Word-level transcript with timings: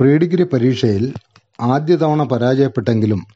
Pre 0.00 0.18
degree 0.18 0.42
പരീക്ഷയിൽ 0.42 1.14
ആദ്യ 1.60 1.96
തവണ 1.96 2.22
പരാജയപ്പെട്ടെങ്കിലും 2.22 3.26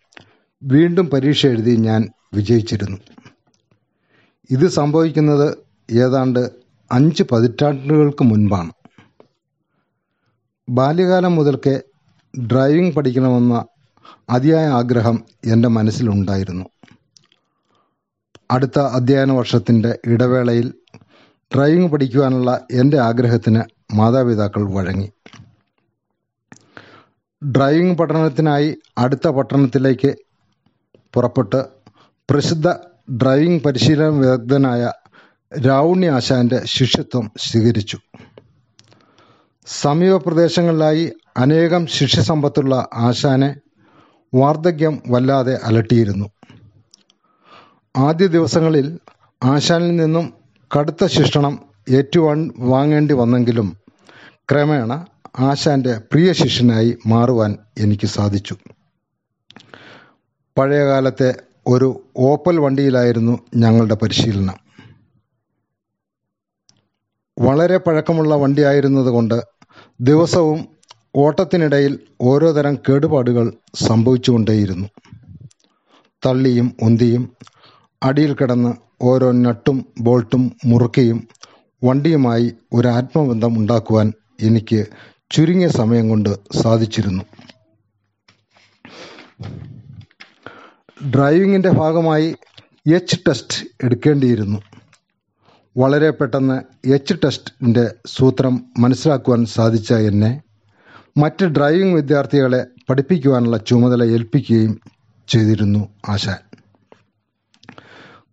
വീണ്ടും 0.63 1.07
പരീക്ഷ 1.07 1.47
എഴുതി 1.47 1.77
ഞാൻ 1.77 2.09
വിജയിച്ചിരുന്നു. 2.35 2.99
ഇത് 4.51 4.69
സംഭവിക്കുന്നത് 4.69 5.57
ഏതാണ്ട് 5.91 6.51
അഞ്ച് 6.93 7.23
പതിറ്റാണ്ടുകൾക്ക് 7.23 8.25
മുൻപാണ്. 8.25 8.73
ബാല്യകാലം 10.69 11.37
മുതൽക്കേ 11.37 11.81
ഡ്രൈവിംഗ് 12.47 12.95
പഠിക്കണമെന്ന 12.95 13.65
അതിയായ 14.31 14.67
ആഗ്രഹം 14.67 15.25
എന്റെ 15.45 15.69
മനസ്സിലുണ്ടായിരുന്നു. 15.69 16.65
അടുത്ത 18.51 18.79
അധ്യയന 18.79 19.33
വർഷത്തിന്റെ 19.33 19.99
ഇടവേളയിൽ 20.07 20.75
ഡ്രൈവിംഗ് 21.55 21.93
പഠിക്കുവാനുള്ള 21.93 22.61
എന്റെ 22.73 22.99
ആഗ്രഹത്തിന് 22.99 23.63
മാതാപിതാക്കൾ 23.95 24.73
വഴങ്ങി. 24.73 25.11
ഡ്രൈവിംഗ് 27.43 27.99
പഠനത്തിനായി 27.99 28.77
അടുത്ത 28.99 29.29
പട്ടണത്തിലേക്ക് 29.29 30.17
പുറപ്പെട്ട് 31.15 31.65
പ്രസിദ്ധ 32.31 32.69
ഡ്രൈവിംഗ് 33.23 33.63
പരിശീലന 33.63 34.09
വിദഗ്ധനായ 34.09 34.93
രാവുണ്ണി 35.67 36.07
ആശാന്റെ 36.07 36.63
ശിഷ്യത്വം 36.65 37.31
സ്വീകരിച്ചു. 37.39 37.99
സമീപ 39.67 40.17
പ്രദേശങ്ങളിലായി 40.17 41.13
അനേകം 41.37 41.87
ശിഷ്യസമ്പത്തുള്ള 41.87 42.89
ആശാനെ 42.95 43.55
വാർദ്ധക്യം 44.35 45.03
വല്ലാതെ 45.09 45.55
അലട്ടിയിരുന്നു. 45.65 46.27
ആദ്യ 47.97 48.27
ദിവസങ്ങളിൽ 48.27 48.99
ആശാനിൽ 49.45 49.97
നിന്നും 49.97 50.35
കടുത്ത 50.71 51.07
ശിക്ഷണം 51.07 51.59
ഏറ്റുവാൻ 51.91 52.51
വാങ്ങേണ്ടി 52.59 53.15
വന്നെങ്കിലും 53.15 53.77
ക്രമേണ 54.51 54.93
ആശാന്റെ 55.39 55.99
പ്രിയ 56.13 56.33
ശിഷ്യനായി 56.33 56.99
മാറുവാൻ 57.07 57.59
എനിക്ക് 57.79 58.07
സാധിച്ചു. 58.07 58.57
പഴയകാലത്തെ 60.59 61.35
ഒരു 61.67 62.05
ഓപ്പൽ 62.17 62.59
വണ്ടിയിലായിരുന്നു 62.59 63.39
ഞങ്ങളുടെ 63.57 63.95
പരിശീലനം. 63.95 64.59
വളരെ 67.39 67.77
പഴക്കമുള്ള 67.77 68.35
വണ്ടിയായിരുന്നതുകൊണ്ട് 68.35 69.43
ദിവസവും 70.01 70.69
ഓട്ടത്തിനിടയിൽ 71.17 72.01
ഓരോ 72.21 72.53
തരം 72.53 72.75
കേടുപാടുകൾ 72.75 73.53
സംഭവിച്ചുകൊണ്ടേയിരുന്നു. 73.75 74.89
തള്ളിയും 76.27 76.77
ഉന്തിയും 76.83 77.37
അടിയിൽ 78.03 78.35
കിടന്ന് 78.35 78.75
ഓരോ 79.03 79.33
നട്ടും 79.33 79.87
ബോൾട്ടും 80.01 80.57
മുറുക്കിയും 80.65 81.29
വണ്ടിയുമായി 81.85 82.53
ഒരു 82.73 82.89
ആത്മബന്ധം 82.89 83.59
ഉണ്ടാക്കുവാൻ 83.59 84.13
എനിക്ക് 84.43 84.87
ചുരുങ്ങിയ 85.31 85.69
സമയം 85.69 86.09
കൊണ്ട് 86.09 86.31
സാധിച്ചിരുന്നു. 86.63 87.25
ഡ്രൈവിങ്ങിന്റെ 91.15 91.71
ഭാഗമായി 91.71 92.37
എച്ച് 92.95 93.17
ടെസ്റ്റ് 93.29 93.87
എടുക്കേണ്ടിയിരുന്നു. 93.87 94.63
വളരെ 95.77 96.11
പെട്ടെന്ന് 96.11 96.89
എച്ച് 96.89 97.15
ടെസ്റ്റിന്റെ 97.25 97.95
സൂത്രം 98.07 98.65
മനസ്സിലാക്കുവാൻ 98.79 99.47
സാധിച്ച 99.47 99.93
എന്നെ 99.93 100.43
മറ്റ് 101.17 101.45
ഡ്രൈവിംഗ് 101.47 101.95
വിദ്യാർത്ഥികളെ 101.95 102.67
പഠിപ്പിക്കുവാനുള്ള 102.91 103.57
ചുമതല 103.57 104.05
ഏൽപ്പിക്കുകയും 104.05 104.81
ചെയ്തിരുന്നു 105.29 105.89
ആശാൻ 106.09 106.41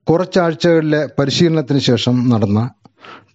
കുറച്ചാഴ്ചകളിലെ 0.09 1.09
പരിശീലനത്തിന് 1.19 1.79
ശേഷം 1.79 2.29
നടന്ന 2.29 2.69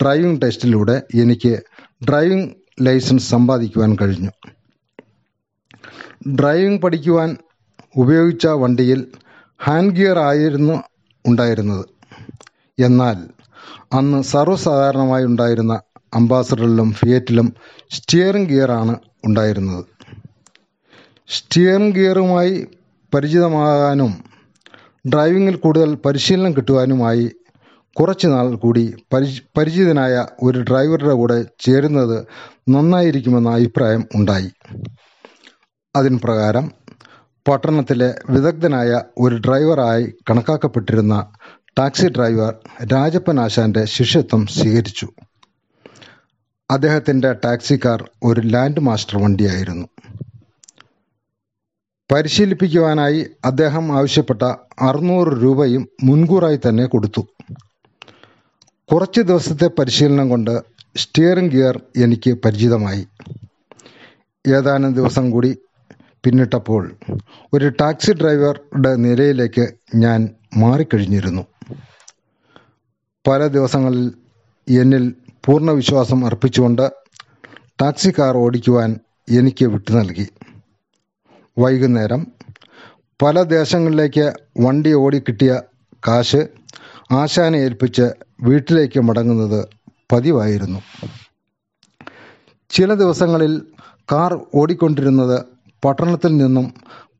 ഡ്രൈവിംഗ് 0.03 0.42
ടെസ്റ്റിലൂടെ 0.42 1.03
എനിക്ക് 1.14 1.62
ഡ്രൈവിംഗ് 2.05 2.48
ലൈസൻസ് 2.81 3.31
സമ്പാദിക്കുവാൻ 3.31 3.97
കഴിഞ്ഞു. 4.00 4.31
ഡ്രൈവിംഗ് 6.28 6.83
പഠിക്കുവാൻ 6.83 7.37
ഉപയോഗിച്ച 7.97 8.47
വണ്ടിയിൽ 8.47 9.00
ഹാൻഡ് 9.61 9.97
ഗിയർ 9.97 10.19
ആയിരുന്നു 10.19 10.82
ഉണ്ടായിരുന്നത്. 11.27 11.84
എന്നാൽ 12.78 13.16
അന്ന് 13.93 14.22
സർവസാധാരണമായി 14.22 15.25
ഉണ്ടായിരുന്ന 15.25 15.81
അംബാസഡറിലും 16.15 16.93
ഫിയറ്റിലും 16.93 17.54
സ്റ്റിയറിംഗ് 17.91 18.49
ഗിയറാണ് 18.49 18.97
ഉണ്ടായിരുന്നത്. 19.25 19.84
സ്റ്റിയറിംഗ് 21.28 21.94
ഗിയറുമായി 21.94 22.66
പരിചിതമാകാനും 23.15 24.12
ഡ്രൈവിങ്ങിൽ 25.12 25.56
കൂടുതൽ 25.56 25.94
പരിശീലനം 25.94 26.56
കിട്ടുവാനുമായി 26.56 27.31
കുറച്ചു 27.99 28.28
നാൾ 28.28 28.55
കൂടി 28.55 28.95
പരിചി 29.12 29.43
പരിചിതനായ 29.59 30.27
ഒരു 30.43 30.59
ഡ്രൈവറുടെ 30.59 31.12
കൂടെ 31.12 31.45
ചേരുന്നത് 31.61 32.27
നന്നായിരിക്കുമെന്ന 32.69 33.51
അഭിപ്രായം 33.51 34.09
ഉണ്ടായി. 34.15 34.51
അതിൻ 35.97 36.21
പ്രകാരം 36.25 36.73
പട്ടണത്തിലെ 37.49 38.15
വിദഗ്ധനായ 38.31 39.01
ഒരു 39.19 39.37
ഡ്രൈവറായി 39.37 40.15
കണക്കാക്കപ്പെട്ടിരുന്ന 40.31 41.27
ടാക്സി 41.78 42.06
ഡ്രൈവർ 42.06 42.55
രാജപ്പൻ 42.93 43.41
ആശാന്റെ 43.41 43.84
ശിഷ്യത്വം 43.84 44.47
സ്വീകരിച്ചു. 44.47 45.09
അദ്ദേഹത്തിന്റെ 46.71 47.33
ടാക്സി 47.33 47.81
കാർ 47.84 48.11
ഒരു 48.22 48.41
ലാൻഡ് 48.41 48.81
മാസ്റ്റർ 48.81 49.22
വണ്ടിയായിരുന്നു. 49.22 49.89
പരിശീലിപ്പിക്കുവാനായി 52.12 53.27
അദ്ദേഹം 53.45 53.97
ആവശ്യപ്പെട്ട 53.97 54.43
അറുന്നൂറ് 54.81 55.43
രൂപയും 55.43 55.89
മുൻകൂറായി 56.05 56.61
തന്നെ 56.69 56.87
കൊടുത്തു. 56.87 57.27
കുറച്ച് 58.93 59.21
ദിവസത്തെ 59.21 59.67
പരിശീലനം 59.78 60.28
കൊണ്ട് 60.28 60.62
സ്റ്റിയറിംഗ് 60.97 61.53
ഗിയർ 61.53 61.83
എനിക്ക് 61.97 62.31
പരിചിതമായി. 62.31 63.06
ഏതാനും 64.47 64.95
ദിവസം 64.95 65.31
കൂടി 65.31 65.59
പിന്നിട്ടപ്പോൾ 66.25 66.97
ഒരു 67.53 67.69
ടാക്സി 67.69 68.12
ഡ്രൈവറുടെ 68.12 68.95
നിലയിലേക്ക് 68.95 69.67
ഞാൻ 69.95 70.28
മാറിക്കഴിഞ്ഞിരുന്നു. 70.56 71.47
പല 73.28 73.47
ദിവസങ്ങളിൽ 73.47 74.12
എന്നിൽ 74.81 75.15
പൂർണ 75.45 75.71
വിശ്വാസം 75.71 76.27
അർപ്പിച്ചുകൊണ്ട് 76.27 76.91
ടാക്സി 77.83 78.12
കാർ 78.19 78.37
ഓടിക്കുവാൻ 78.37 79.01
എനിക്ക് 79.31 79.65
വിട്ടു 79.67 79.93
നൽകി. 79.93 80.28
വൈകുന്നേരം 81.59 82.27
പല 83.22 83.43
ദേശങ്ങളിലേക്ക് 83.43 84.33
വണ്ടി 84.61 84.93
ഓടിക്കിട്ടിയ 84.93 85.61
കാശ് 86.09 86.49
ആശാനെ 87.11 87.59
ഏൽപ്പിച്ച് 87.59 88.29
വീട്ടിലേക്ക് 88.43 89.01
മടങ്ങുന്നത് 89.01 89.61
പതിവായിരുന്നു. 90.12 90.81
ചില 92.71 92.95
ദിവസങ്ങളിൽ 92.95 93.53
കാർ 94.12 94.33
ഓടിക്കൊണ്ടിരുന്നത് 94.55 95.45
പട്ടണത്തിൽ 95.84 96.37
നിന്നും 96.37 96.67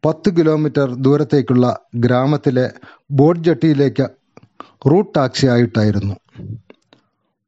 പത്ത് 0.05 0.29
കിലോമീറ്റർ 0.37 0.95
ദൂരത്തേക്കുള്ള 0.95 1.67
ഗ്രാമത്തിലെ 1.97 2.71
ബോട്ട് 3.11 3.45
ജട്ടിയിലേക്ക് 3.45 4.07
റൂട്ട് 4.91 5.15
ടാക്സി 5.17 5.47
ആയിട്ടായിരുന്നു 5.47 6.17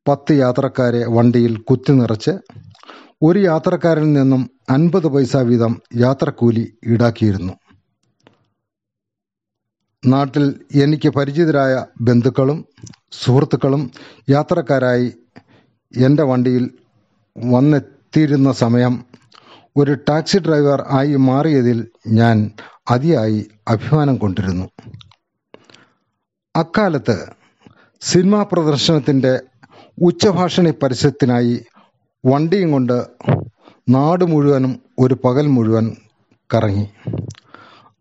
പത്ത് 0.07 0.33
യാത്രക്കാരെ 0.33 1.03
വണ്ടിയിൽ 1.07 1.57
കുത്തി 1.71 1.93
നിറച്ച് 1.93 2.33
ഒരു 3.23 3.39
യാത്രക്കാരിൽ 3.39 4.13
നിന്നും 4.13 4.51
അൻപത് 4.71 5.07
പൈസ 5.07 5.37
വീതം 5.37 5.73
യാത്രക്കൂലി 5.97 6.65
ഈടാക്കിയിരുന്നു. 6.87 7.53
നാട്ടിൽ 10.07 10.45
എനിക്ക് 10.75 11.09
പരിചിതരായ 11.09 11.87
ബന്ധുക്കളും 12.01 12.65
സുഹൃത്തുക്കളും 13.13 13.91
യാത്രക്കാരായി 14.31 15.13
എന്റെ 15.97 16.23
വണ്ടിയിൽ 16.23 16.71
വന്നെത്തിയിരുന്ന 17.37 18.53
സമയം 18.53 19.05
ഒരു 19.77 19.97
ടാക്സി 20.09 20.39
ഡ്രൈവർ 20.39 20.85
ആയി 20.91 21.17
മാറിയതിൽ 21.17 21.89
ഞാൻ 22.09 22.51
അതിയായി 22.91 23.47
അഭിമാനം 23.69 24.17
കൊണ്ടിരുന്നു. 24.17 24.67
അക്കാലത്ത് 26.57 27.27
സിനിമാ 28.01 28.43
പ്രദർശനത്തിന്റെ 28.43 29.41
ഉച്ചഭാഷണി 30.03 30.71
പരസ്യത്തിനായി 30.71 31.65
വണ്ടിയും 32.25 32.73
കൊണ്ട് 32.73 33.07
നാട് 33.89 34.25
മുഴുവനും 34.25 34.83
ഒരു 34.99 35.17
പകൽ 35.25 35.47
മുഴുവൻ 35.47 35.97
കറങ്ങി. 36.55 36.87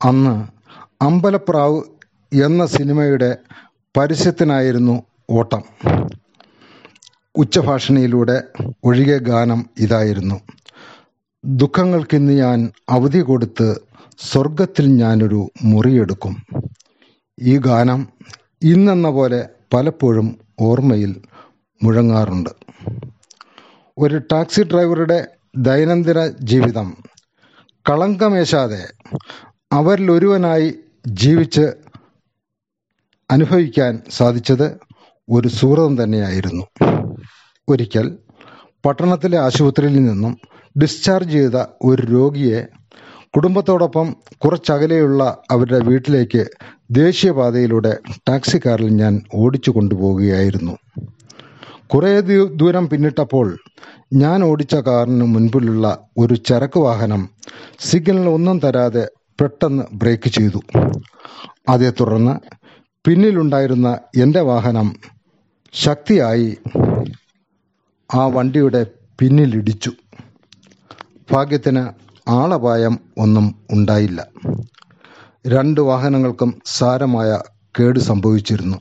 അന്ന് 0.05 0.60
അമ്പലപ്രാവ് 1.01 1.81
എന്ന 2.43 2.65
സിനിമയുടെ 2.65 3.37
പരസ്യത്തിനായിരുന്നു 3.97 5.03
ഓട്ടം. 5.29 5.63
ഉച്ചഭാഷണിയിലൂടെ 7.35 8.43
ഒഴികെ 8.83 9.17
ഗാനം 9.17 9.69
ഇതായിരുന്നു. 9.79 10.41
ദുഃഖങ്ങൾക്കിന്ന് 11.45 12.33
ഞാൻ 12.33 12.71
അവധി 12.89 13.19
കൊടുത്ത് 13.19 13.81
സ്വർഗത്തിൽ 14.17 14.85
ഞാനൊരു 14.87 15.51
മുറിയെടുക്കും. 15.63 16.45
ഈ 17.39 17.57
ഗാനം 17.57 18.07
ഇന്നെന്ന 18.61 19.09
പോലെ 19.09 19.49
പലപ്പോഴും 19.73 20.37
ഓർമ്മയിൽ 20.59 21.21
മുഴങ്ങാറുണ്ട്. 21.83 22.49
ഒരു 23.97 24.21
ടാക്സി 24.31 24.61
ഡ്രൈവറുടെ 24.61 25.27
ദൈനംദിന 25.57 26.27
ജീവിതം 26.27 26.97
കളങ്കമേശാതെ 27.89 28.87
അവരിലൊരുവനായി 29.71 30.73
ജീവിച്ച് 31.05 31.73
അനുഭവിക്കാൻ 33.31 34.01
സാധിച്ചത് 34.09 34.79
ഒരു 35.29 35.47
സുഹൃതം 35.47 36.03
തന്നെയായിരുന്നു. 36.03 36.63
ഒരിക്കൽ 37.69 38.17
പട്ടണത്തിലെ 38.85 39.37
ആശുപത്രിയിൽ 39.37 40.03
നിന്നും 40.03 40.37
ഡിസ്ചാർജ് 40.81 41.31
ചെയ്ത 41.31 41.57
ഒരു 41.81 42.01
രോഗിയെ 42.01 42.67
കുടുംബത്തോടൊപ്പം 43.35 44.15
കുറച്ചകലെയുള്ള 44.37 45.37
അവരുടെ 45.51 45.85
വീട്ടിലേക്ക് 45.85 46.45
ദേശീയപാതയിലൂടെ 46.91 47.99
ടാക്സി 48.29 48.61
കാറിൽ 48.65 48.89
ഞാൻ 48.89 49.21
ഓടിച്ചു 49.33 49.71
കൊണ്ടുപോവുകയായിരുന്നു. 49.71 50.77
കുറേ 51.87 52.19
ദൂരം 52.55 52.89
പിന്നിട്ടപ്പോൾ 52.89 53.57
ഞാൻ 54.13 54.43
ഓടിച്ച 54.43 54.75
കാറിന് 54.75 55.23
മുൻപിലുള്ള 55.23 56.07
ഒരു 56.17 56.33
ചരക്ക് 56.33 56.79
വാഹനം 56.79 57.29
സിഗ്നൽ 57.79 58.29
ഒന്നും 58.29 58.59
തരാതെ 58.59 59.07
പെട്ടെന്ന് 59.41 59.83
ബ്രേക്ക് 59.93 60.29
ചെയ്തു. 60.29 60.59
അതേ 61.69 61.89
തുടർന്ന് 61.99 62.33
പിന്നിലുണ്ടായിരുന്ന 63.05 63.99
എന്റെ 64.17 64.41
വാഹനം 64.41 64.87
ശക്തിയായി 65.73 66.57
ആ 68.13 68.25
വണ്ടിയുടെ 68.27 68.87
പിന്നിലിടിച്ചു. 69.19 69.91
ഭാഗ്യത്തിന് 71.31 71.83
ആളപായം 72.29 72.99
ഒന്നും 73.17 73.55
ഉണ്ടായില്ല. 73.71 74.27
രണ്ട് 75.47 75.81
വാഹനങ്ങൾക്കും 75.81 76.61
സാരമായ 76.65 77.39
കേട് 77.79 77.99
സംഭവിച്ചിരുന്നു. 77.99 78.77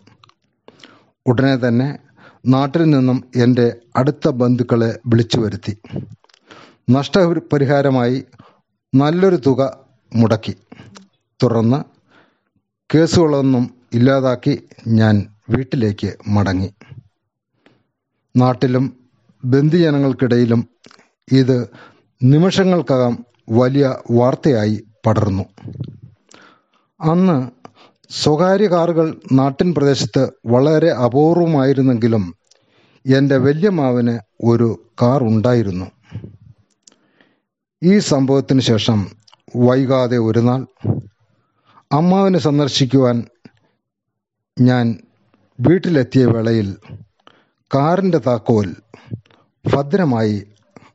ഉടനെ 1.27 1.57
തന്നെ 1.57 1.99
നാട്ടിൽ 2.47 2.83
നിന്നും 2.85 3.25
എന്റെ 3.37 3.77
അടുത്ത 3.97 4.29
ബന്ധുക്കളെ 4.29 4.99
വിളിച്ചു 5.07 5.41
വരുത്തി 5.41 5.77
നഷ്ടപരിഹാരമായി 6.91 8.25
നല്ലൊരു 8.95 9.37
തുക 9.37 9.90
മുടക്കി. 10.15 10.57
തുടർന്ന് 11.43 11.85
കേസുകളൊന്നും 12.95 13.71
ഇല്ലാതാക്കി 13.95 14.62
ഞാൻ 14.89 15.27
വീട്ടിലേക്ക് 15.51 16.17
മടങ്ങി. 16.29 16.71
നാട്ടിലും 18.37 18.97
ബന്ധുജനങ്ങൾക്കിടയിലും 19.45 20.69
ഇത് 21.33 21.69
നിമിഷങ്ങൾക്കകം 22.23 23.25
വലിയ 23.51 23.97
വാർത്തയായി 24.11 24.85
പടർന്നു. 25.07 25.45
അന്ന് 27.01 27.51
സ്വകാര്യ 28.11 28.67
കാറുകൾ 28.67 29.21
നാട്ടിൻ 29.33 29.75
പ്രദേശത്ത് 29.75 30.31
വളരെ 30.47 30.91
അപൂർവമായിരുന്നെങ്കിലും 30.91 32.35
എന്റെ 33.07 33.37
വല്യമാവന് 33.37 34.19
ഒരു 34.45 34.93
കാർ 35.03 35.23
ഉണ്ടായിരുന്നു. 35.23 35.87
ഈ 37.83 37.99
സംഭവത്തിന് 37.99 38.61
ശേഷം 38.61 39.20
വൈകാതെ 39.56 40.19
ഒരു 40.19 40.38
നാൾ 40.38 40.67
അമ്മാവിനെ 41.93 42.38
സന്ദർശിക്കുവാൻ 42.38 43.26
ഞാൻ 44.61 44.99
വീട്ടിലെത്തിയ 45.61 46.26
വേളയിൽ 46.26 46.76
കാറിന്റെ 47.75 48.19
താക്കോൽ 48.19 48.75
ഭദ്രമായി 49.64 50.47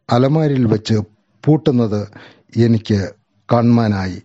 അലമാരിയിൽ 0.10 0.66
വെച്ച് 0.66 0.94
പൂട്ടുന്നത് 1.46 2.08
എനിക്ക് 2.58 3.14
കാണുവാനായി. 3.52 4.22